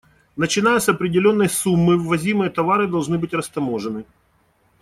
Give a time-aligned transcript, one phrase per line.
[0.35, 4.03] Начиная с определённой суммы, ввозимые товары должны быть растаможены.